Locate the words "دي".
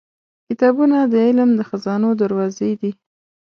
2.81-2.91